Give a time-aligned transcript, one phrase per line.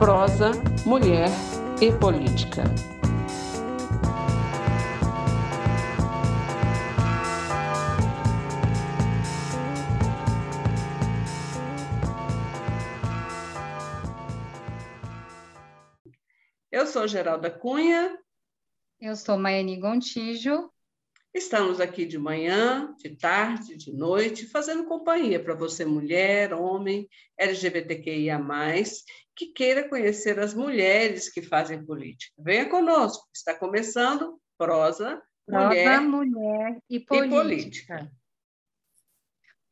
[0.00, 0.52] prosa,
[0.86, 1.28] mulher
[1.78, 2.64] e política.
[16.72, 18.18] Eu sou Geralda Cunha.
[18.98, 20.72] Eu sou Maiane Gontijo.
[21.34, 27.06] Estamos aqui de manhã, de tarde, de noite, fazendo companhia para você, mulher, homem,
[27.38, 28.38] LGBTQIA,
[29.40, 32.30] que queira conhecer as mulheres que fazem política.
[32.38, 37.24] Venha conosco, está começando Prosa, Prosa Mulher, mulher e, política.
[37.24, 38.12] e Política.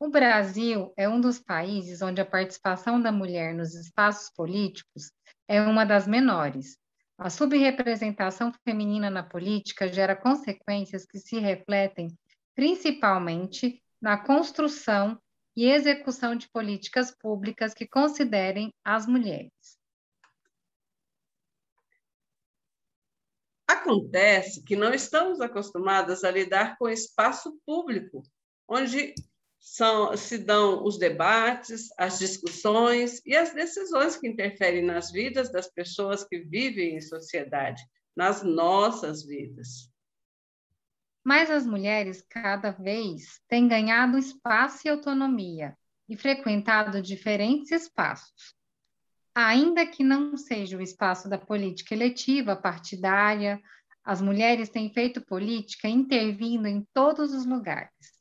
[0.00, 5.12] O Brasil é um dos países onde a participação da mulher nos espaços políticos
[5.46, 6.78] é uma das menores.
[7.18, 12.08] A subrepresentação feminina na política gera consequências que se refletem
[12.54, 15.20] principalmente na construção
[15.58, 19.50] e execução de políticas públicas que considerem as mulheres.
[23.66, 28.22] Acontece que não estamos acostumadas a lidar com espaço público,
[28.68, 29.12] onde
[29.58, 35.66] são, se dão os debates, as discussões e as decisões que interferem nas vidas das
[35.66, 37.82] pessoas que vivem em sociedade,
[38.14, 39.90] nas nossas vidas.
[41.24, 45.76] Mas as mulheres cada vez têm ganhado espaço e autonomia
[46.08, 48.54] e frequentado diferentes espaços.
[49.34, 53.60] Ainda que não seja o espaço da política eletiva, partidária,
[54.04, 58.18] as mulheres têm feito política intervindo em todos os lugares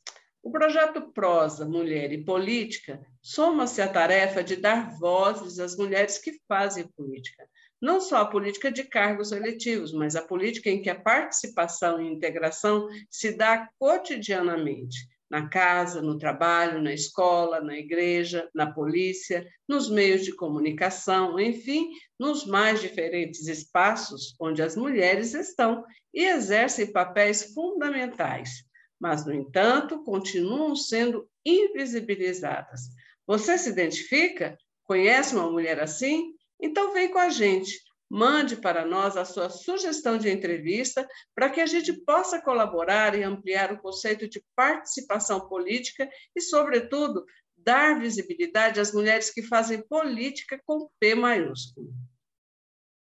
[0.48, 6.40] o projeto Prosa, Mulher e Política soma-se à tarefa de dar vozes às mulheres que
[6.48, 7.46] fazem política.
[7.80, 12.10] Não só a política de cargos eletivos, mas a política em que a participação e
[12.10, 19.90] integração se dá cotidianamente, na casa, no trabalho, na escola, na igreja, na polícia, nos
[19.90, 27.52] meios de comunicação, enfim, nos mais diferentes espaços onde as mulheres estão e exercem papéis
[27.52, 28.66] fundamentais
[29.00, 32.80] mas, no entanto, continuam sendo invisibilizadas.
[33.26, 34.58] Você se identifica?
[34.84, 36.34] Conhece uma mulher assim?
[36.60, 37.80] Então vem com a gente.
[38.10, 43.22] Mande para nós a sua sugestão de entrevista para que a gente possa colaborar e
[43.22, 47.24] ampliar o conceito de participação política e, sobretudo,
[47.56, 51.92] dar visibilidade às mulheres que fazem política com P maiúsculo.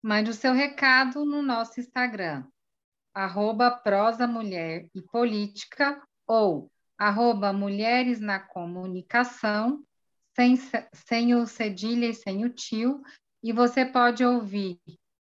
[0.03, 2.45] Mande o seu recado no nosso Instagram,
[3.15, 9.85] arroba prosa mulher e política ou arroba mulheres na comunicação,
[10.35, 10.57] sem,
[10.95, 13.03] sem o cedilha e sem o tio,
[13.43, 14.79] e você pode ouvir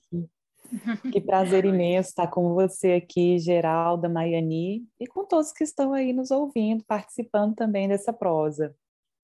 [1.12, 6.14] Que prazer imenso estar com você aqui, Geralda, Maiani, e com todos que estão aí
[6.14, 8.76] nos ouvindo, participando também dessa prosa.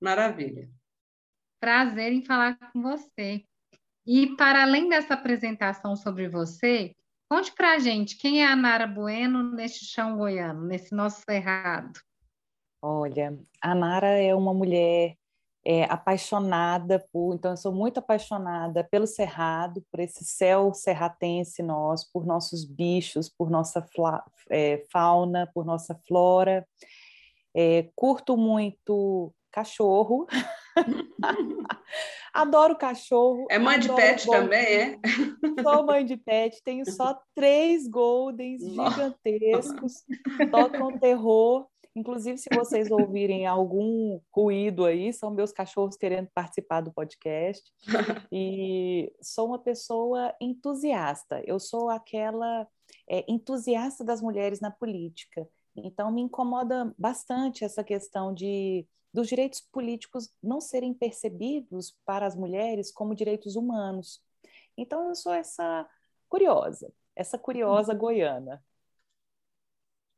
[0.02, 0.70] Maravilha.
[1.59, 3.44] Prazer em falar com você.
[4.06, 6.94] E para além dessa apresentação sobre você,
[7.34, 12.00] Conte para a gente quem é a Nara Bueno neste chão goiano, nesse nosso cerrado.
[12.80, 15.16] Olha, a Nara é uma mulher
[15.66, 22.09] é, apaixonada por, então eu sou muito apaixonada pelo cerrado, por esse céu serratense nosso,
[22.12, 26.68] por nossos bichos, por nossa fla, é, fauna, por nossa flora.
[27.56, 30.27] É, curto muito cachorro.
[32.33, 33.45] adoro cachorro.
[33.50, 35.00] É mãe de pet também, é?
[35.63, 40.04] Sou mãe de pet, tenho só três goldens gigantescos,
[40.51, 41.68] tocam terror.
[41.95, 47.63] Inclusive, se vocês ouvirem algum ruído aí, são meus cachorros querendo participar do podcast.
[48.31, 51.42] E sou uma pessoa entusiasta.
[51.45, 52.68] Eu sou aquela
[53.07, 55.48] é, entusiasta das mulheres na política.
[55.75, 62.36] Então, me incomoda bastante essa questão de dos direitos políticos não serem percebidos para as
[62.36, 64.19] mulheres como direitos humanos.
[64.75, 65.88] Então, eu sou essa
[66.28, 68.63] curiosa, essa curiosa goiana.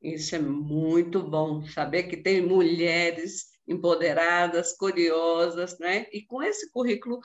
[0.06, 6.06] Isso é muito bom, saber que tem mulheres empoderadas, curiosas, né?
[6.14, 7.20] E com esse currículo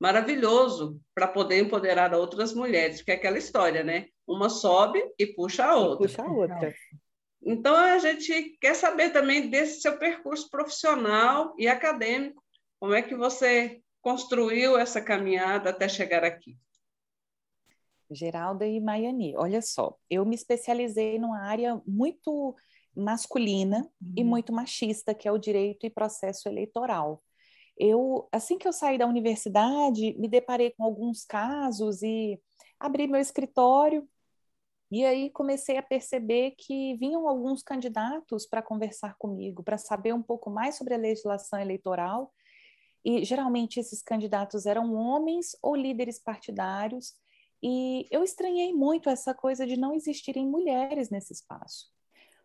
[0.00, 4.06] maravilhoso para poder empoderar outras mulheres, porque é aquela história, né?
[4.26, 6.08] Uma sobe e puxa a outra.
[6.08, 6.74] Puxa a outra.
[7.42, 12.42] Então, a gente quer saber também desse seu percurso profissional e acadêmico.
[12.80, 16.56] Como é que você construiu essa caminhada até chegar aqui?
[18.10, 22.54] Geralda e Maiani, olha só, eu me especializei numa área muito
[22.94, 24.12] masculina uhum.
[24.16, 27.22] e muito machista, que é o direito e processo eleitoral.
[27.78, 32.40] Eu, assim que eu saí da universidade, me deparei com alguns casos e
[32.80, 34.08] abri meu escritório
[34.90, 40.22] e aí comecei a perceber que vinham alguns candidatos para conversar comigo, para saber um
[40.22, 42.32] pouco mais sobre a legislação eleitoral.
[43.04, 47.14] E geralmente esses candidatos eram homens ou líderes partidários.
[47.68, 51.90] E eu estranhei muito essa coisa de não existirem mulheres nesse espaço.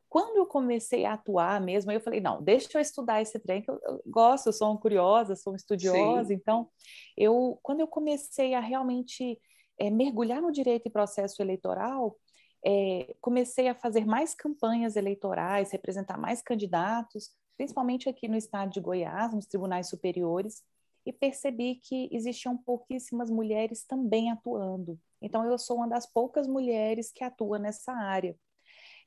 [0.10, 3.70] Quando eu comecei a atuar mesmo, eu falei, não, deixa eu estudar esse trem, que
[3.70, 6.30] eu, eu gosto, eu sou uma curiosa, sou uma estudiosa.
[6.30, 6.34] Sim.
[6.34, 6.68] Então,
[7.16, 9.40] eu, quando eu comecei a realmente
[9.80, 12.18] é, mergulhar no direito e processo eleitoral,
[12.66, 18.82] é, comecei a fazer mais campanhas eleitorais, representar mais candidatos, principalmente aqui no estado de
[18.82, 20.64] Goiás, nos tribunais superiores,
[21.06, 25.00] e percebi que existiam pouquíssimas mulheres também atuando.
[25.22, 28.36] Então, eu sou uma das poucas mulheres que atua nessa área.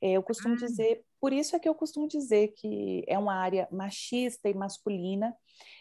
[0.00, 0.58] É, eu costumo ah.
[0.58, 5.36] dizer, por isso é que eu costumo dizer que é uma área machista e masculina,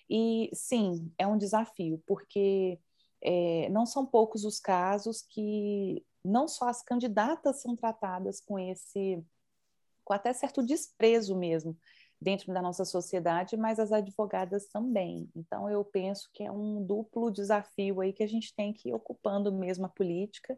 [0.10, 2.80] e sim, é um desafio, porque
[3.22, 9.22] é, não são poucos os casos que não só as candidatas são tratadas com esse,
[10.04, 11.78] com até certo desprezo mesmo
[12.24, 15.30] dentro da nossa sociedade, mas as advogadas também.
[15.36, 18.94] Então eu penso que é um duplo desafio aí que a gente tem que ir
[18.94, 20.58] ocupando mesmo a política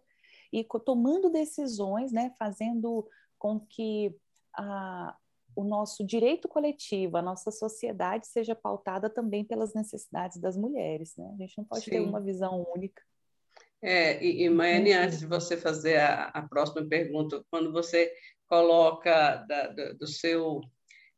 [0.54, 3.08] e tomando decisões, né, fazendo
[3.38, 4.16] com que
[4.54, 5.16] a,
[5.56, 11.32] o nosso direito coletivo, a nossa sociedade seja pautada também pelas necessidades das mulheres, né?
[11.34, 11.92] A gente não pode Sim.
[11.92, 13.02] ter uma visão única.
[13.82, 18.12] É, e, e Maiane, antes de você fazer a, a próxima pergunta, quando você
[18.48, 20.62] coloca da, da, do seu,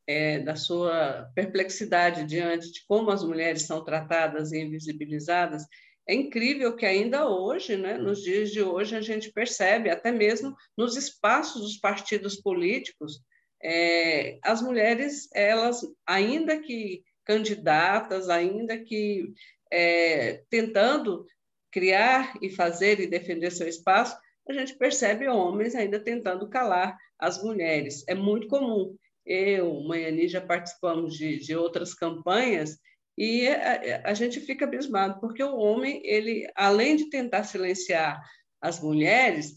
[0.08, 5.66] é, da sua perplexidade diante de como as mulheres são tratadas e invisibilizadas,
[6.08, 10.56] é incrível que ainda hoje, né, nos dias de hoje, a gente percebe, até mesmo
[10.78, 13.22] nos espaços dos partidos políticos,
[13.62, 19.34] é, as mulheres, elas, ainda que candidatas, ainda que
[19.70, 21.26] é, tentando
[21.70, 24.18] criar e fazer e defender seu espaço,
[24.48, 28.06] a gente percebe homens ainda tentando calar as mulheres.
[28.08, 28.96] É muito comum.
[29.28, 32.78] Eu, Maiani, já participamos de, de outras campanhas
[33.18, 38.22] e a, a, gente fica abismado, porque o homem, ele, além de tentar silenciar
[38.62, 39.56] as mulheres,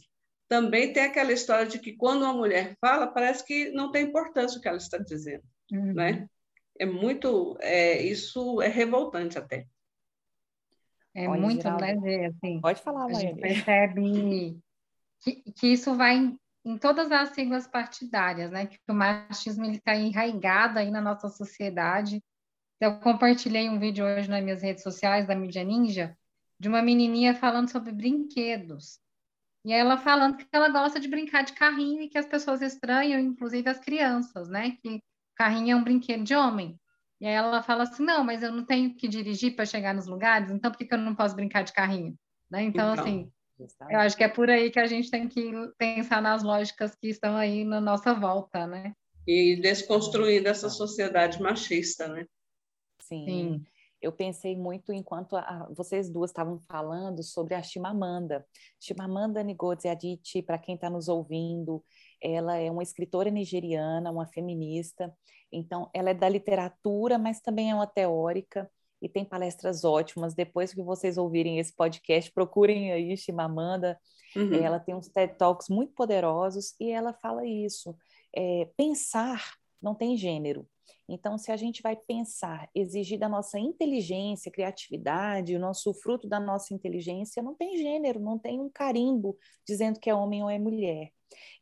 [0.49, 4.58] também tem aquela história de que quando uma mulher fala, parece que não tem importância
[4.58, 5.93] o que ela está dizendo, uhum.
[5.93, 6.26] né?
[6.78, 9.66] É muito, é, isso é revoltante até.
[11.14, 12.00] É Olha, muito, Geraldo.
[12.00, 14.58] né, assim, Pode falar, A gente percebe
[15.20, 16.34] que, que isso vai
[16.70, 18.67] em, todas as siglas partidárias, né?
[18.67, 22.22] Que o machismo está enraizado aí na nossa sociedade.
[22.81, 26.17] Eu compartilhei um vídeo hoje nas minhas redes sociais da Mídia Ninja
[26.58, 28.99] de uma menininha falando sobre brinquedos.
[29.64, 33.19] E ela falando que ela gosta de brincar de carrinho e que as pessoas estranham,
[33.20, 34.76] inclusive as crianças, né?
[34.83, 35.02] Que
[35.35, 36.78] carrinho é um brinquedo de homem.
[37.21, 40.06] E aí ela fala assim: não, mas eu não tenho que dirigir para chegar nos
[40.06, 42.14] lugares, então por que, que eu não posso brincar de carrinho?
[42.50, 42.62] Né?
[42.62, 43.30] Então, então, assim,
[43.90, 47.09] eu acho que é por aí que a gente tem que pensar nas lógicas que
[47.09, 48.93] estão aí na nossa volta, né?
[49.26, 52.26] E desconstruindo essa sociedade machista, né?
[53.02, 53.25] Sim.
[53.25, 53.64] Sim.
[54.00, 58.47] Eu pensei muito enquanto a, vocês duas estavam falando sobre a Chimamanda.
[58.81, 61.85] Chimamanda Ngozi Adichie, para quem está nos ouvindo,
[62.21, 65.14] ela é uma escritora nigeriana, uma feminista.
[65.52, 70.35] Então, ela é da literatura, mas também é uma teórica e tem palestras ótimas.
[70.35, 73.99] Depois que vocês ouvirem esse podcast, procurem aí Chimamanda.
[74.37, 74.54] Uhum.
[74.54, 77.97] Ela tem uns TED Talks muito poderosos e ela fala isso.
[78.35, 80.66] É, pensar não tem gênero.
[81.08, 86.38] Então, se a gente vai pensar, exigir da nossa inteligência, criatividade, o nosso fruto da
[86.38, 90.58] nossa inteligência, não tem gênero, não tem um carimbo dizendo que é homem ou é
[90.58, 91.12] mulher.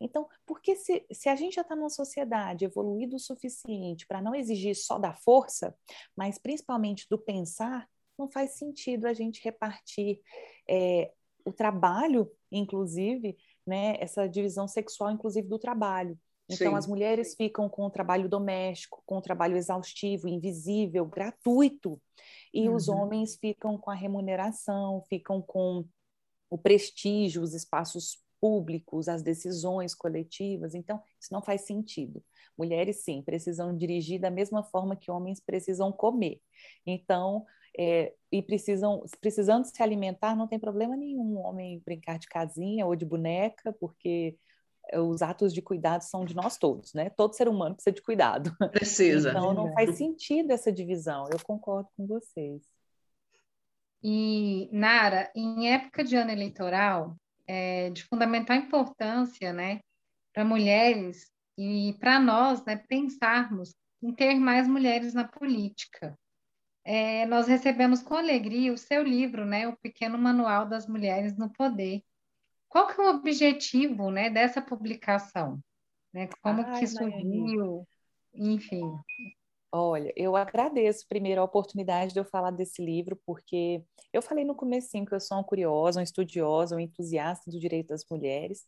[0.00, 4.34] Então, porque se, se a gente já está numa sociedade evoluída o suficiente para não
[4.34, 5.74] exigir só da força,
[6.16, 10.20] mas principalmente do pensar, não faz sentido a gente repartir
[10.68, 11.12] é,
[11.44, 16.18] o trabalho, inclusive, né, essa divisão sexual, inclusive, do trabalho.
[16.50, 16.76] Então, Sim.
[16.76, 22.00] as mulheres ficam com o trabalho doméstico, com o trabalho exaustivo, invisível, gratuito,
[22.52, 22.74] e uhum.
[22.74, 25.84] os homens ficam com a remuneração, ficam com
[26.48, 30.74] o prestígio, os espaços públicos, as decisões coletivas.
[30.74, 32.22] Então, isso não faz sentido.
[32.56, 36.40] Mulheres, sim, precisam dirigir da mesma forma que homens precisam comer.
[36.86, 37.44] Então,
[37.78, 42.86] é, e precisam, precisando se alimentar, não tem problema nenhum um homem brincar de casinha
[42.86, 44.36] ou de boneca, porque
[44.94, 47.10] os atos de cuidado são de nós todos, né?
[47.10, 48.56] Todo ser humano precisa de cuidado.
[48.72, 49.30] Precisa.
[49.30, 51.28] Então não faz sentido essa divisão.
[51.30, 52.62] Eu concordo com vocês.
[54.02, 57.16] E Nara, em época de ano eleitoral,
[57.46, 59.80] é de fundamental importância, né,
[60.32, 66.16] para mulheres e para nós, né, pensarmos em ter mais mulheres na política.
[66.84, 71.52] É, nós recebemos com alegria o seu livro, né, o Pequeno Manual das Mulheres no
[71.52, 72.02] Poder.
[72.68, 75.58] Qual que é o objetivo, né, dessa publicação?
[76.12, 76.28] Né?
[76.42, 77.86] Como Ai, que surgiu?
[78.34, 78.82] Enfim.
[79.70, 83.82] Olha, eu agradeço primeiro a oportunidade de eu falar desse livro, porque
[84.12, 87.88] eu falei no começo que eu sou uma curiosa, uma estudiosa, uma entusiasta do direito
[87.88, 88.66] das mulheres,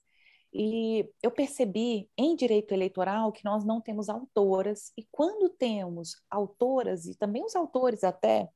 [0.53, 7.07] e eu percebi em direito eleitoral que nós não temos autoras, e quando temos autoras,
[7.07, 8.49] e também os autores até,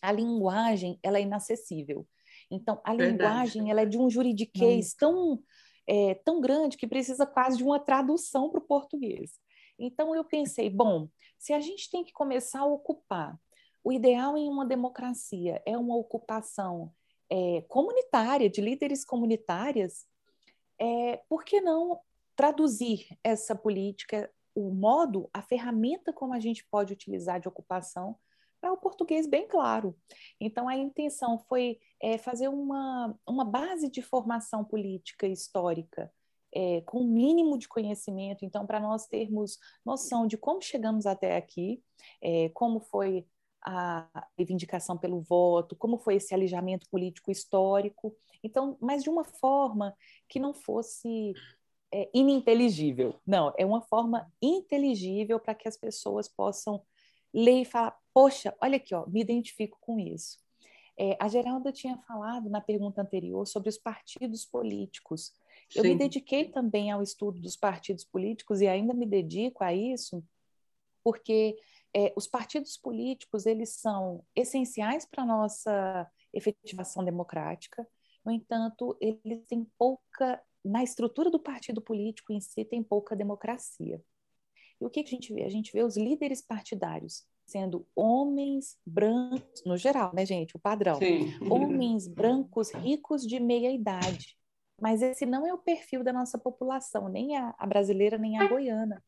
[0.00, 2.06] a linguagem ela é inacessível.
[2.50, 3.12] Então, a Verdade.
[3.12, 4.96] linguagem ela é de um juridiquês hum.
[4.98, 5.42] tão,
[5.86, 9.32] é, tão grande que precisa quase de uma tradução para o português.
[9.78, 13.38] Então, eu pensei, bom, se a gente tem que começar a ocupar,
[13.84, 16.92] o ideal em uma democracia é uma ocupação
[17.30, 20.06] é, comunitária, de líderes comunitárias,
[20.78, 22.00] é, por que não
[22.34, 28.16] traduzir essa política, o modo, a ferramenta como a gente pode utilizar de ocupação
[28.60, 29.96] para o português bem claro.
[30.40, 36.12] Então, a intenção foi é, fazer uma, uma base de formação política histórica,
[36.54, 41.36] é, com o mínimo de conhecimento, então, para nós termos noção de como chegamos até
[41.36, 41.82] aqui,
[42.22, 43.26] é, como foi
[43.62, 44.06] a
[44.38, 49.94] reivindicação pelo voto, como foi esse alijamento político histórico, então, mas de uma forma
[50.28, 51.34] que não fosse
[51.92, 53.14] é, ininteligível.
[53.26, 56.82] Não, é uma forma inteligível para que as pessoas possam
[57.34, 60.38] ler e falar: poxa, olha aqui, ó, me identifico com isso.
[60.98, 65.32] É, a Geralda tinha falado na pergunta anterior sobre os partidos políticos.
[65.74, 65.90] Eu Sim.
[65.90, 70.24] me dediquei também ao estudo dos partidos políticos e ainda me dedico a isso,
[71.04, 71.56] porque
[71.94, 77.86] é, os partidos políticos eles são essenciais para a nossa efetivação democrática.
[78.24, 84.02] No entanto, eles têm pouca na estrutura do partido político em si tem pouca democracia.
[84.80, 85.44] E o que a gente vê?
[85.44, 90.56] A gente vê os líderes partidários sendo homens brancos, no geral, né, gente?
[90.56, 90.96] O padrão.
[90.96, 91.32] Sim.
[91.48, 94.36] Homens brancos ricos de meia idade.
[94.80, 98.46] Mas esse não é o perfil da nossa população, nem a, a brasileira, nem a
[98.46, 99.02] goiana.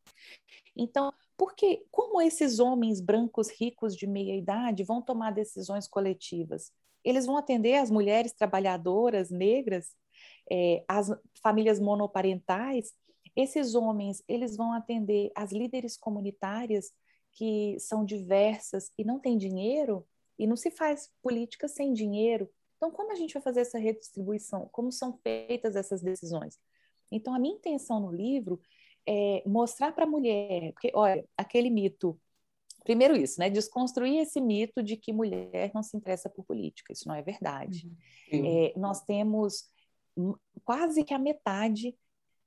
[0.75, 6.73] Então, porque como esses homens brancos ricos de meia idade vão tomar decisões coletivas?
[7.05, 9.95] Eles vão atender as mulheres trabalhadoras negras,
[10.51, 12.93] é, as famílias monoparentais,
[13.37, 16.93] esses homens, eles vão atender as líderes comunitárias
[17.39, 20.05] que são diversas e não têm dinheiro,
[20.37, 22.51] e não se faz política sem dinheiro.
[22.77, 24.69] Então, como a gente vai fazer essa redistribuição?
[24.73, 26.59] Como são feitas essas decisões?
[27.13, 28.61] Então, a minha intenção no livro
[29.07, 32.21] é mostrar para a mulher, porque, olha, aquele mito,
[32.83, 33.49] primeiro isso, né?
[33.49, 36.93] Desconstruir esse mito de que mulher não se interessa por política.
[36.93, 37.89] Isso não é verdade.
[38.33, 38.67] Uhum.
[38.67, 39.71] É, nós temos
[40.65, 41.97] quase que a metade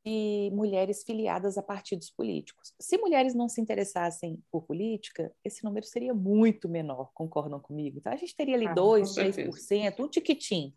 [0.06, 2.74] de mulheres filiadas a partidos políticos.
[2.80, 8.00] Se mulheres não se interessassem por política, esse número seria muito menor, concordam comigo?
[8.00, 10.76] Então, a gente teria ali ah, 2%, 3%, um tiquitim,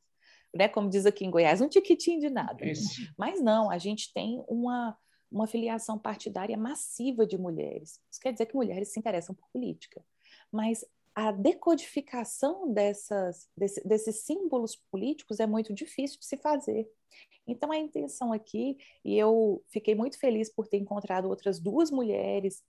[0.55, 0.69] né?
[0.69, 2.65] como diz aqui em Goiás, um tiquitim de nada.
[2.67, 3.13] Isso.
[3.17, 4.97] Mas não, a gente tem uma,
[5.31, 8.01] uma filiação partidária massiva de mulheres.
[8.11, 10.05] Isso quer dizer que mulheres se interessam por política.
[10.53, 16.89] Mas a decodificação dessas, desse, desses símbolos políticos é muito difícil de se fazer.
[17.47, 22.63] Então, a intenção aqui, e eu fiquei muito feliz por ter encontrado outras duas mulheres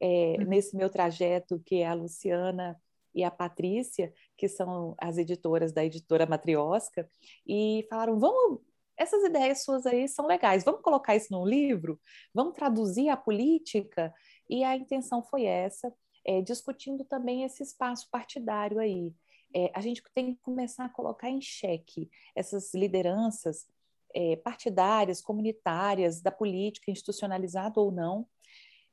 [0.00, 0.46] é, uhum.
[0.46, 2.80] nesse meu trajeto, que é a Luciana
[3.14, 7.08] e a Patrícia, que são as editoras da editora Matriosca,
[7.46, 8.60] e falaram: vamos.
[8.94, 11.98] Essas ideias suas aí são legais, vamos colocar isso num livro?
[12.32, 14.12] Vamos traduzir a política?
[14.48, 15.92] E a intenção foi essa,
[16.24, 19.12] é, discutindo também esse espaço partidário aí.
[19.54, 23.66] É, a gente tem que começar a colocar em xeque essas lideranças
[24.14, 28.26] é, partidárias, comunitárias, da política, institucionalizada ou não,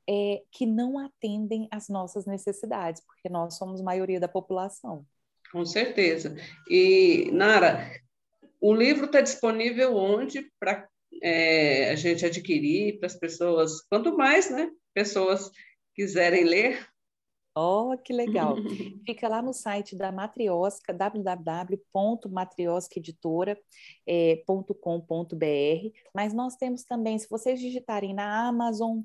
[0.08, 5.06] é, que não atendem às nossas necessidades, porque nós somos maioria da população.
[5.52, 6.36] Com certeza.
[6.68, 7.90] E, Nara,
[8.60, 10.88] o livro está disponível onde para
[11.22, 15.50] é, a gente adquirir, para as pessoas, quanto mais né, pessoas
[15.94, 16.86] quiserem ler?
[17.54, 18.54] Oh, que legal.
[19.04, 23.56] Fica lá no site da Matriosca, www.matrioscaeditora.com.br.
[24.06, 24.44] Eh,
[26.14, 29.00] Mas nós temos também, se vocês digitarem na Amazon,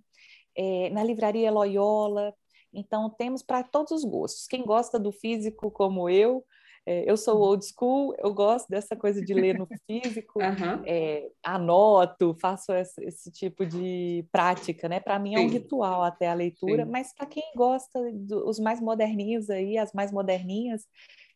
[0.55, 2.35] é, na Livraria Loyola,
[2.71, 4.45] então temos para todos os gostos.
[4.47, 6.45] Quem gosta do físico como eu,
[6.85, 10.83] é, eu sou old school, eu gosto dessa coisa de ler no físico, uhum.
[10.85, 14.99] é, anoto, faço esse, esse, tipo de prática, né?
[14.99, 16.91] Para mim é um ritual até a leitura, Sim.
[16.91, 20.85] mas para quem gosta, do, os mais moderninhos aí, as mais moderninhas,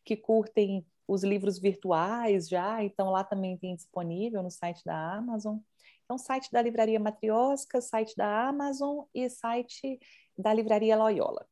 [0.06, 5.58] que curtem os livros virtuais já, então lá também tem disponível no site da Amazon.
[6.06, 10.00] Então, site da Livraria Matriosca, site da Amazon e site
[10.38, 11.46] da Livraria Loyola.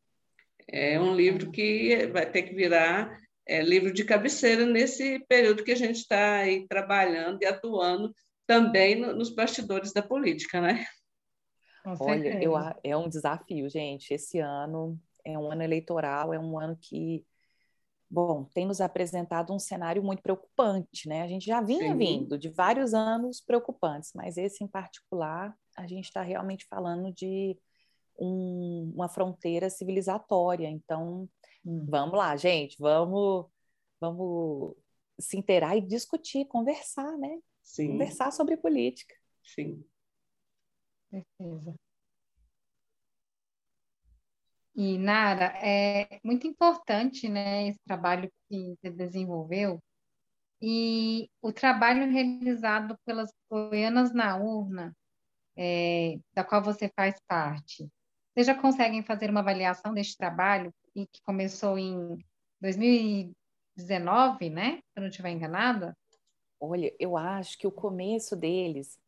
[0.67, 5.71] É um livro que vai ter que virar é, livro de cabeceira nesse período que
[5.71, 8.13] a gente está aí trabalhando e atuando
[8.45, 10.85] também no, nos bastidores da política, né?
[11.99, 14.13] Olha, eu, é um desafio, gente.
[14.13, 17.25] Esse ano é um ano eleitoral, é um ano que,
[18.09, 21.21] bom, tem nos apresentado um cenário muito preocupante, né?
[21.21, 21.97] A gente já vinha Sim.
[21.97, 27.57] vindo de vários anos preocupantes, mas esse em particular, a gente está realmente falando de
[28.19, 30.69] um, uma fronteira civilizatória.
[30.69, 31.29] Então,
[31.67, 31.85] Hum.
[31.85, 33.45] Vamos lá, gente, vamos,
[33.99, 34.73] vamos
[35.19, 37.39] se inteirar e discutir, conversar, né?
[37.61, 37.89] Sim.
[37.89, 39.13] Conversar sobre política.
[39.43, 39.83] Sim.
[41.09, 41.75] Certeza.
[44.73, 49.83] E, Nara, é muito importante né, esse trabalho que você desenvolveu
[50.61, 54.95] e o trabalho realizado pelas Goianas na Urna,
[55.57, 57.89] é, da qual você faz parte.
[58.37, 62.19] Vocês já conseguem fazer uma avaliação deste trabalho e que começou em
[62.61, 64.75] 2019, né?
[64.75, 65.97] Se eu não estiver enganada.
[66.59, 68.99] Olha, eu acho que o começo deles,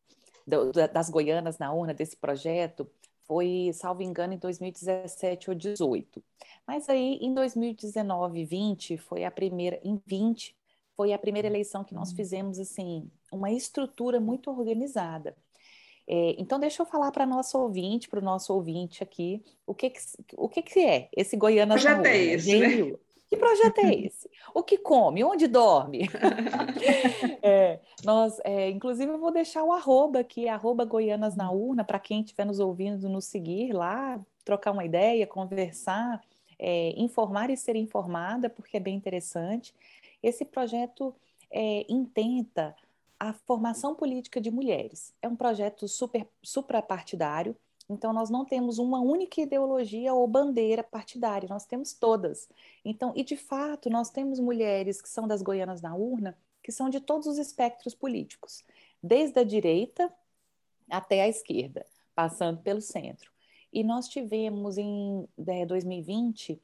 [0.47, 2.89] do, das Goianas na urna, desse projeto,
[3.27, 6.23] foi, salvo engano, em 2017 ou 2018.
[6.65, 10.57] Mas aí, em 2019 e 20, foi a primeira, em 20,
[10.97, 12.15] foi a primeira eleição que nós uhum.
[12.15, 15.37] fizemos, assim, uma estrutura muito organizada.
[16.11, 19.91] É, então, deixa eu falar para nosso ouvinte, para o nosso ouvinte aqui, o que,
[19.91, 19.99] que
[20.35, 22.97] o que, que é esse Goianas projeto é esse, né?
[23.29, 24.27] Que projeto é esse?
[24.55, 25.23] O que come?
[25.23, 26.09] Onde dorme?
[27.43, 31.99] é, nós, é, inclusive, eu vou deixar o arroba aqui, arroba Goianas na Urna, para
[31.99, 36.19] quem estiver nos ouvindo, nos seguir lá, trocar uma ideia, conversar,
[36.57, 39.75] é, informar e ser informada, porque é bem interessante.
[40.23, 41.13] Esse projeto
[41.51, 42.75] é, intenta
[43.19, 45.13] a formação política de mulheres.
[45.21, 47.55] É um projeto super suprapartidário,
[47.89, 52.47] então nós não temos uma única ideologia ou bandeira partidária, nós temos todas.
[52.85, 56.89] Então, e de fato, nós temos mulheres que são das goianas na urna, que são
[56.89, 58.63] de todos os espectros políticos,
[59.01, 60.13] desde a direita
[60.89, 63.31] até a esquerda, passando pelo centro.
[63.71, 65.27] E nós tivemos em
[65.67, 66.59] 2020 né,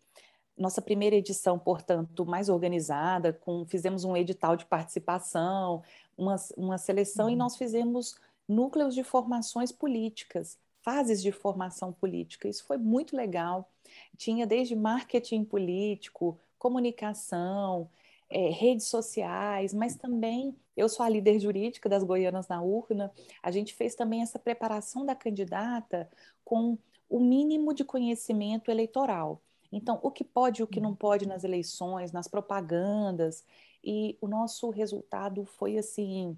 [0.58, 5.84] nossa primeira edição, portanto, mais organizada, com, fizemos um edital de participação,
[6.18, 7.32] uma, uma seleção, uhum.
[7.32, 8.16] e nós fizemos
[8.48, 12.48] núcleos de formações políticas, fases de formação política.
[12.48, 13.70] Isso foi muito legal.
[14.18, 17.90] Tinha desde marketing político, comunicação,
[18.30, 23.12] é, redes sociais, mas também eu sou a líder jurídica das Goianas na Urna.
[23.42, 26.10] A gente fez também essa preparação da candidata
[26.44, 26.78] com
[27.10, 29.42] o mínimo de conhecimento eleitoral.
[29.72, 33.44] Então, o que pode e o que não pode nas eleições, nas propagandas,
[33.86, 36.38] e o nosso resultado foi assim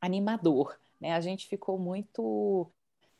[0.00, 1.12] animador, né?
[1.12, 2.72] A gente ficou muito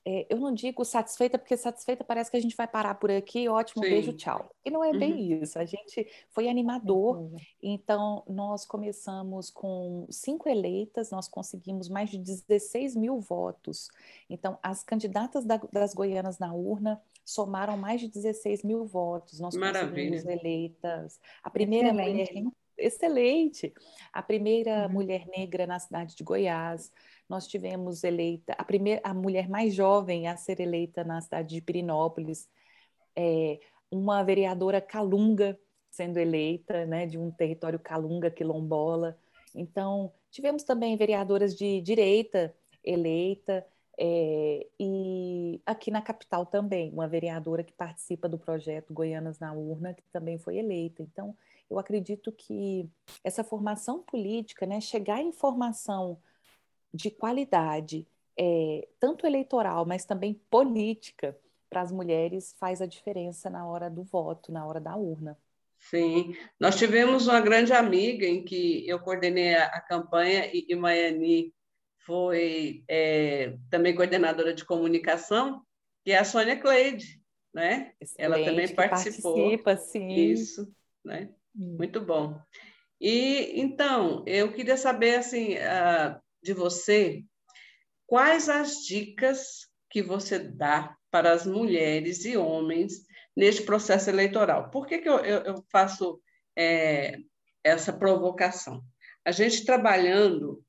[0.05, 3.49] é, eu não digo satisfeita, porque satisfeita parece que a gente vai parar por aqui,
[3.49, 3.91] ótimo, Sim.
[3.91, 4.51] beijo, tchau.
[4.65, 4.99] E não é uhum.
[4.99, 7.37] bem isso, a gente foi animador, uhum.
[7.63, 13.89] então nós começamos com cinco eleitas, nós conseguimos mais de 16 mil votos.
[14.29, 19.39] Então, as candidatas da, das goianas na urna somaram mais de 16 mil votos.
[19.39, 20.11] Nós Maravilha.
[20.11, 21.21] conseguimos eleitas.
[21.45, 22.35] A primeira Excelente.
[22.35, 23.73] mulher excelente.
[24.13, 24.93] A primeira uhum.
[24.93, 26.91] mulher negra na cidade de Goiás.
[27.29, 31.61] Nós tivemos eleita a primeira a mulher mais jovem a ser eleita na cidade de
[31.61, 32.49] Pirinópolis,
[33.17, 33.59] é,
[33.91, 35.59] uma vereadora calunga
[35.91, 39.19] sendo eleita, né, de um território calunga quilombola.
[39.55, 43.65] Então, tivemos também vereadoras de direita eleita,
[43.99, 49.95] é, e aqui na capital também, uma vereadora que participa do projeto Goianas na Urna,
[49.95, 51.03] que também foi eleita.
[51.03, 51.37] Então,
[51.73, 52.87] eu acredito que
[53.25, 56.19] essa formação política, né, chegar à informação
[56.93, 58.07] de qualidade,
[58.39, 61.37] é, tanto eleitoral, mas também política,
[61.71, 65.39] para as mulheres faz a diferença na hora do voto, na hora da urna.
[65.79, 70.77] Sim, nós tivemos uma grande amiga em que eu coordenei a, a campanha e, e
[70.77, 71.53] Maiani
[72.05, 75.65] foi é, também coordenadora de comunicação,
[76.05, 77.21] que é a Sônia Cleide.
[77.55, 77.95] né?
[78.01, 79.35] Excelente, Ela também participou.
[79.35, 80.09] Participa, sim.
[80.15, 80.71] Isso,
[81.03, 81.31] né?
[81.57, 81.77] Hum.
[81.79, 82.41] Muito bom.
[83.01, 85.57] E então, eu queria saber assim,
[86.43, 87.25] de você,
[88.07, 93.05] quais as dicas que você dá para as mulheres e homens
[93.37, 94.71] neste processo eleitoral?
[94.71, 96.21] Por que, que eu, eu, faço
[96.57, 97.19] é,
[97.65, 98.83] essa provocação?
[99.25, 100.65] A gente trabalhando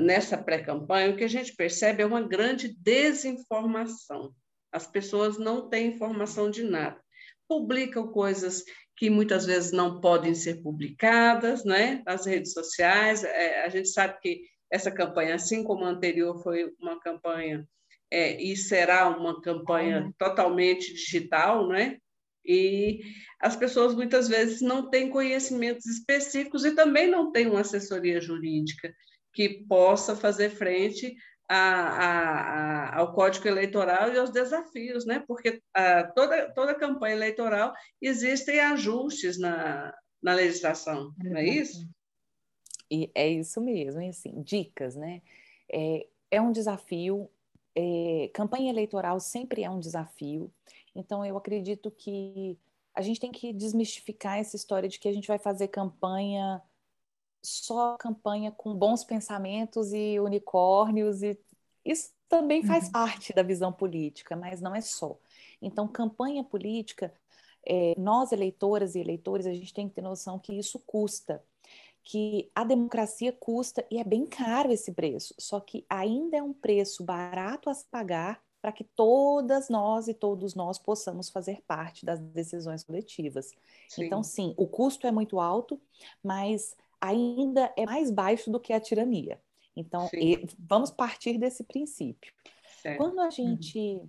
[0.00, 4.34] nessa pré-campanha, o que a gente percebe é uma grande desinformação.
[4.72, 7.00] As pessoas não têm informação de nada.
[7.46, 8.64] Publicam coisas
[8.98, 13.22] que muitas vezes não podem ser publicadas né, nas redes sociais.
[13.22, 17.66] É, a gente sabe que essa campanha, assim como a anterior, foi uma campanha
[18.10, 20.12] é, e será uma campanha uhum.
[20.18, 21.98] totalmente digital, né?
[22.44, 23.00] E
[23.40, 28.92] as pessoas muitas vezes não têm conhecimentos específicos e também não têm uma assessoria jurídica
[29.32, 31.14] que possa fazer frente
[31.48, 35.24] a, a, ao Código Eleitoral e aos desafios, né?
[35.26, 41.88] porque a, toda, toda campanha eleitoral existem ajustes na, na legislação, não é isso?
[42.90, 45.22] E é isso mesmo, e assim, dicas, né?
[45.70, 47.30] É, é um desafio,
[47.74, 50.52] é, campanha eleitoral sempre é um desafio,
[50.94, 52.58] então eu acredito que
[52.94, 56.60] a gente tem que desmistificar essa história de que a gente vai fazer campanha
[57.48, 61.38] só campanha com bons pensamentos e unicórnios e
[61.84, 62.92] isso também faz uhum.
[62.92, 65.16] parte da visão política, mas não é só.
[65.62, 67.12] Então, campanha política,
[67.64, 71.42] é, nós eleitoras e eleitores, a gente tem que ter noção que isso custa,
[72.04, 76.52] que a democracia custa e é bem caro esse preço, só que ainda é um
[76.52, 82.04] preço barato a se pagar para que todas nós e todos nós possamos fazer parte
[82.04, 83.52] das decisões coletivas.
[83.88, 84.04] Sim.
[84.04, 85.80] Então, sim, o custo é muito alto,
[86.22, 89.40] mas ainda é mais baixo do que a tirania.
[89.76, 92.32] Então, e, vamos partir desse princípio.
[92.82, 92.98] Certo.
[92.98, 93.30] Quando a uhum.
[93.30, 94.08] gente uhum.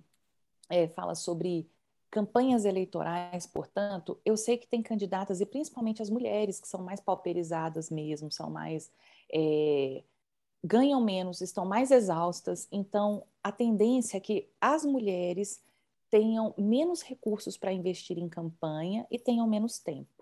[0.68, 1.68] é, fala sobre
[2.10, 7.00] campanhas eleitorais, portanto, eu sei que tem candidatas, e principalmente as mulheres, que são mais
[7.00, 8.90] pauperizadas mesmo, são mais.
[9.32, 10.02] É,
[10.62, 12.68] ganham menos, estão mais exaustas.
[12.70, 15.62] Então, a tendência é que as mulheres
[16.10, 20.19] tenham menos recursos para investir em campanha e tenham menos tempo.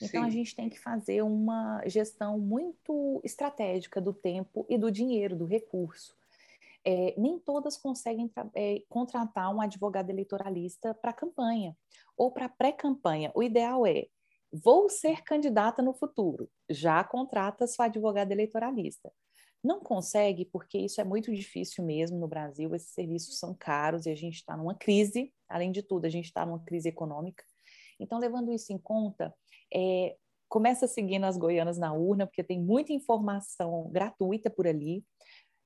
[0.00, 0.26] Então, Sim.
[0.26, 5.46] a gente tem que fazer uma gestão muito estratégica do tempo e do dinheiro, do
[5.46, 6.16] recurso.
[6.84, 11.74] É, nem todas conseguem é, contratar um advogado eleitoralista para campanha
[12.16, 13.32] ou para pré-campanha.
[13.34, 14.06] O ideal é:
[14.52, 19.10] vou ser candidata no futuro, já contrata sua advogada eleitoralista.
[19.62, 24.10] Não consegue, porque isso é muito difícil mesmo no Brasil, esses serviços são caros e
[24.10, 27.42] a gente está numa crise, além de tudo, a gente está numa crise econômica.
[27.98, 29.34] Então, levando isso em conta,
[29.74, 30.16] é,
[30.48, 35.04] começa seguindo as goianas na urna, porque tem muita informação gratuita por ali.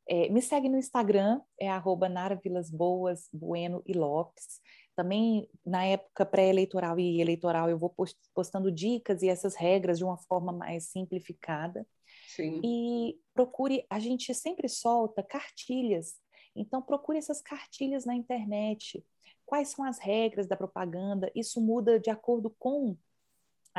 [0.09, 4.61] É, me segue no Instagram, é arroba Nara Vilas Boas, Bueno e Lopes.
[4.97, 7.95] Também na época pré-eleitoral e eleitoral eu vou
[8.35, 11.87] postando dicas e essas regras de uma forma mais simplificada.
[12.35, 12.61] Sim.
[12.65, 16.15] E procure, a gente sempre solta cartilhas,
[16.57, 19.05] então procure essas cartilhas na internet.
[19.45, 21.31] Quais são as regras da propaganda?
[21.35, 22.97] Isso muda de acordo com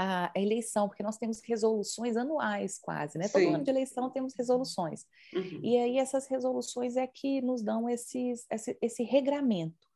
[0.02, 3.28] a eleição, porque nós temos resoluções anuais quase, né?
[3.28, 3.34] Sim.
[3.34, 5.06] Todo ano de eleição temos resoluções.
[5.34, 5.60] Uhum.
[5.62, 9.90] E aí essas resoluções é que nos dão esses, esse, esse regramento.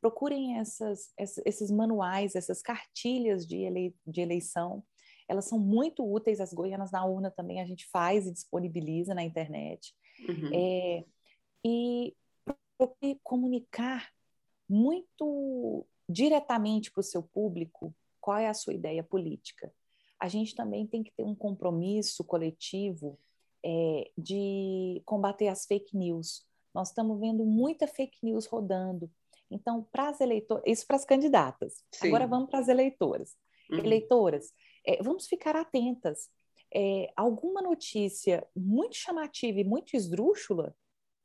[0.00, 4.82] Procurem essas, esses manuais, essas cartilhas de, ele, de eleição.
[5.28, 9.22] Elas são muito úteis, as goianas na urna também a gente faz e disponibiliza na
[9.22, 9.94] internet.
[10.26, 10.50] Uhum.
[10.54, 11.04] É,
[11.66, 12.16] e
[12.78, 14.08] procure comunicar
[14.66, 19.72] muito diretamente para o seu público qual é a sua ideia política.
[20.18, 23.18] A gente também tem que ter um compromisso coletivo
[23.64, 26.44] é, de combater as fake news.
[26.74, 29.10] Nós estamos vendo muita fake news rodando.
[29.50, 31.82] Então, para as eleitoras, isso para as candidatas.
[31.90, 32.08] Sim.
[32.08, 33.34] Agora vamos para as eleitoras.
[33.70, 33.78] Uhum.
[33.78, 34.52] Eleitoras,
[34.86, 36.28] é, vamos ficar atentas.
[36.72, 40.72] É, alguma notícia muito chamativa e muito esdrúxula,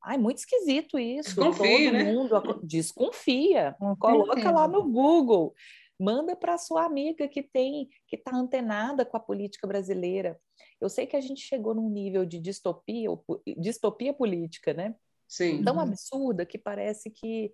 [0.02, 1.36] ai, muito esquisito isso.
[1.36, 2.14] Desconfia, Todo né?
[2.14, 3.76] mundo desconfia.
[4.00, 5.54] Coloca lá no Google
[6.00, 10.40] manda para sua amiga que tem que está antenada com a política brasileira.
[10.80, 13.10] Eu sei que a gente chegou num nível de distopia,
[13.58, 14.96] distopia política, né?
[15.28, 15.64] Sim.
[15.64, 17.54] Tão absurda que parece que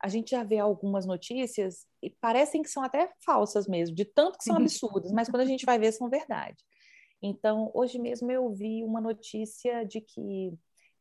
[0.00, 4.38] a gente já vê algumas notícias e parecem que são até falsas mesmo, de tanto
[4.38, 4.62] que são uhum.
[4.62, 6.56] absurdas, mas quando a gente vai ver são verdade.
[7.22, 10.52] Então, hoje mesmo eu vi uma notícia de que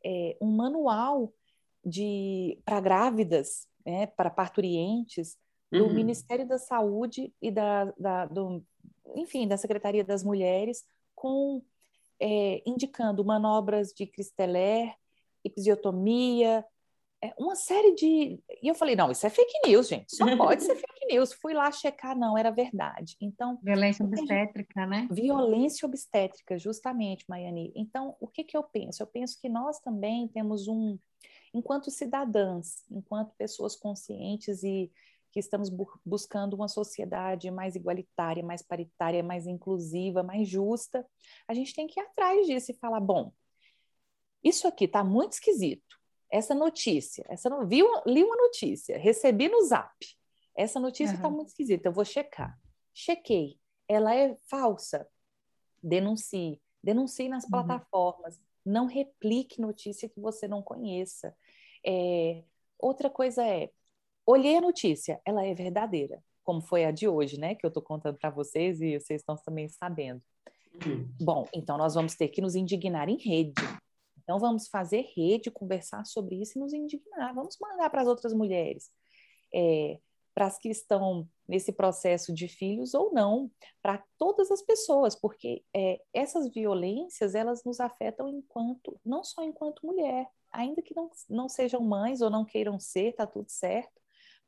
[0.06, 1.34] é, um manual
[1.84, 5.36] de para grávidas, né, para parturientes,
[5.72, 5.94] do uhum.
[5.94, 8.64] Ministério da Saúde e da, da, do,
[9.16, 10.84] enfim, da Secretaria das Mulheres,
[11.16, 11.62] com
[12.20, 14.94] é, indicando manobras de Cristeler,
[15.44, 16.66] episiotomia,
[17.24, 18.40] é, uma série de.
[18.64, 20.16] E eu falei, não, isso é fake news, gente.
[20.16, 21.32] Só pode ser fake news.
[21.34, 23.16] Fui lá checar, não, era verdade.
[23.22, 23.60] Então.
[23.62, 25.08] Violência obstétrica, né?
[25.12, 27.72] Violência obstétrica, justamente, Maiane.
[27.76, 29.04] Então, o que, que eu penso?
[29.04, 30.98] Eu penso que nós também temos um.
[31.54, 34.90] Enquanto cidadãs, enquanto pessoas conscientes e
[35.32, 41.06] que estamos bu buscando uma sociedade mais igualitária, mais paritária, mais inclusiva, mais justa,
[41.48, 43.32] a gente tem que ir atrás disso e falar: bom,
[44.44, 46.00] isso aqui está muito esquisito.
[46.30, 49.94] Essa notícia, essa vi, li uma notícia, recebi no Zap.
[50.56, 51.36] Essa notícia está uhum.
[51.36, 52.58] muito esquisita, eu vou checar.
[52.94, 55.08] Chequei, ela é falsa.
[55.82, 57.52] Denuncie, denuncie nas uhum.
[57.52, 58.40] plataformas.
[58.66, 61.36] Não replique notícia que você não conheça.
[61.86, 62.44] É,
[62.78, 63.72] outra coisa é,
[64.26, 67.56] olhei a notícia, ela é verdadeira, como foi a de hoje, né?
[67.56, 70.22] Que eu estou contando para vocês e vocês estão também sabendo.
[70.86, 71.08] Uhum.
[71.20, 73.54] Bom, então nós vamos ter que nos indignar em rede.
[74.24, 77.34] Então vamos fazer rede, conversar sobre isso e nos indignar.
[77.34, 78.90] Vamos mandar para as outras mulheres,
[79.54, 80.00] é,
[80.34, 85.64] para as que estão nesse processo de filhos ou não, para todas as pessoas, porque
[85.76, 91.50] é, essas violências elas nos afetam enquanto não só enquanto mulher, ainda que não, não
[91.50, 94.01] sejam mães ou não queiram ser, tá tudo certo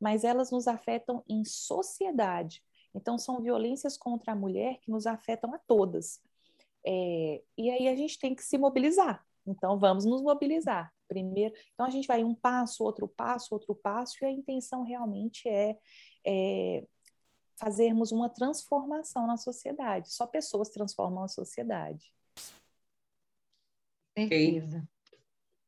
[0.03, 2.61] mas elas nos afetam em sociedade.
[2.93, 6.21] Então, são violências contra a mulher que nos afetam a todas.
[6.85, 9.25] É, e aí a gente tem que se mobilizar.
[9.47, 10.93] Então, vamos nos mobilizar.
[11.07, 15.47] Primeiro, então a gente vai um passo, outro passo, outro passo, e a intenção realmente
[15.47, 15.77] é,
[16.25, 16.85] é
[17.55, 20.11] fazermos uma transformação na sociedade.
[20.11, 22.13] Só pessoas transformam a sociedade.
[24.17, 24.85] Certeza.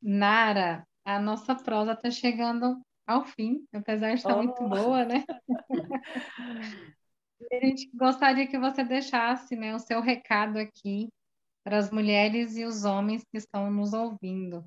[0.02, 4.44] Nara, a nossa prosa está chegando ao fim, apesar de estar oh.
[4.44, 5.24] muito boa, né?
[7.52, 11.10] a gente gostaria que você deixasse né, o seu recado aqui
[11.64, 14.64] para as mulheres e os homens que estão nos ouvindo.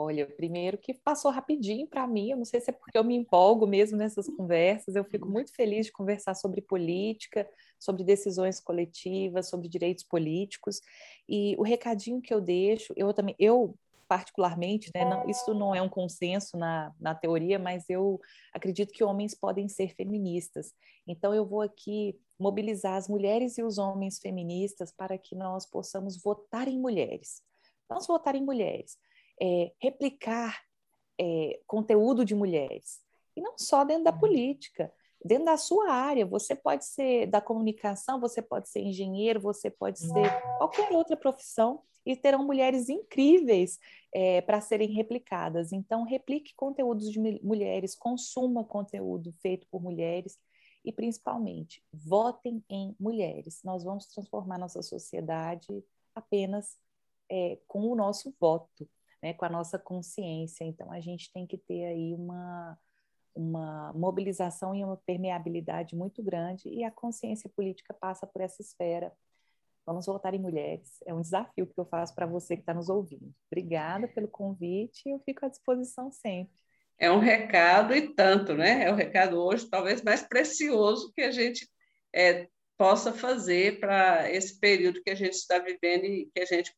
[0.00, 3.16] Olha, primeiro que passou rapidinho para mim, eu não sei se é porque eu me
[3.16, 7.48] empolgo mesmo nessas conversas, eu fico muito feliz de conversar sobre política,
[7.80, 10.80] sobre decisões coletivas, sobre direitos políticos,
[11.28, 13.76] e o recadinho que eu deixo, eu também, eu
[14.08, 18.18] particularmente, né, não, isso não é um consenso na, na teoria, mas eu
[18.52, 20.72] acredito que homens podem ser feministas.
[21.06, 26.20] Então, eu vou aqui mobilizar as mulheres e os homens feministas para que nós possamos
[26.22, 27.42] votar em mulheres.
[27.88, 28.96] Vamos votar em mulheres,
[29.40, 30.58] é, replicar
[31.20, 33.00] é, conteúdo de mulheres,
[33.36, 34.92] e não só dentro da política,
[35.24, 36.26] dentro da sua área.
[36.26, 41.82] Você pode ser da comunicação, você pode ser engenheiro, você pode ser qualquer outra profissão
[42.08, 43.78] e terão mulheres incríveis
[44.14, 45.72] é, para serem replicadas.
[45.72, 50.38] Então, replique conteúdos de mulheres, consuma conteúdo feito por mulheres
[50.82, 53.60] e, principalmente, votem em mulheres.
[53.62, 56.78] Nós vamos transformar nossa sociedade apenas
[57.30, 58.88] é, com o nosso voto,
[59.22, 60.64] né, com a nossa consciência.
[60.64, 62.78] Então, a gente tem que ter aí uma,
[63.34, 69.12] uma mobilização e uma permeabilidade muito grande, e a consciência política passa por essa esfera
[69.88, 71.02] Vamos voltar em mulheres.
[71.06, 73.32] É um desafio que eu faço para você que está nos ouvindo.
[73.50, 76.52] Obrigada pelo convite e eu fico à disposição sempre.
[76.98, 78.84] É um recado e tanto, né?
[78.84, 81.66] É o um recado hoje talvez mais precioso que a gente
[82.14, 82.46] é,
[82.76, 86.70] possa fazer para esse período que a gente está vivendo e que a gente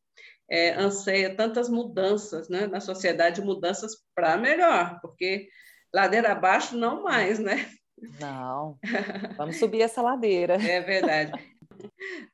[0.49, 2.65] é, anseia tantas mudanças né?
[2.65, 5.49] na sociedade, mudanças para melhor, porque
[5.93, 7.69] ladeira abaixo não mais, né?
[8.21, 8.79] Não,
[9.35, 10.53] vamos subir essa ladeira.
[10.53, 11.50] É verdade.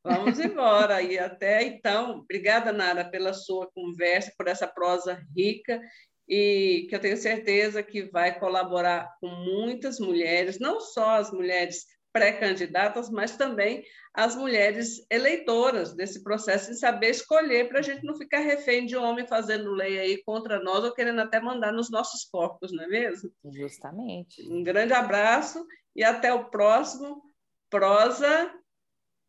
[0.04, 1.02] Vamos embora.
[1.02, 5.82] E até então, obrigada, Nara, pela sua conversa, por essa prosa rica
[6.28, 11.86] e que eu tenho certeza que vai colaborar com muitas mulheres, não só as mulheres
[12.12, 18.18] pré-candidatas, mas também as mulheres eleitoras desse processo de saber escolher para a gente não
[18.18, 22.26] ficar refém de homem fazendo lei aí contra nós ou querendo até mandar nos nossos
[22.26, 23.32] corpos, não é mesmo?
[23.46, 24.42] Justamente.
[24.50, 25.63] Um grande abraço
[25.96, 27.22] e até o próximo
[27.70, 28.50] Prosa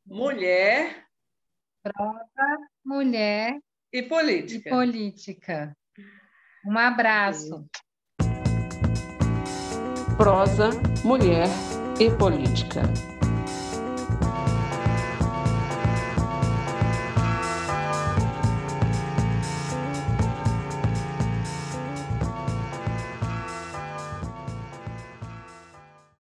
[0.09, 1.05] mulher.
[1.83, 3.59] Prova, mulher.
[3.93, 4.69] E política.
[4.69, 5.77] E política.
[6.67, 7.67] Um abraço.
[10.17, 10.71] Prosa,
[11.05, 11.47] mulher
[12.01, 12.83] e política.